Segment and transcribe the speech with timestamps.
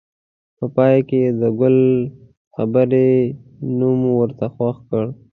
[0.57, 1.77] په پای کې یې د ګل
[2.55, 3.09] خبرې
[3.77, 5.03] نوم ورته خوښ کړ.